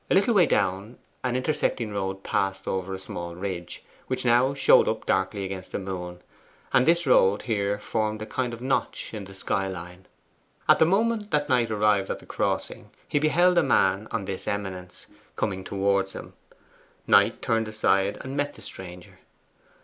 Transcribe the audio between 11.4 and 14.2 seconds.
Knight arrived at the crossing he beheld a man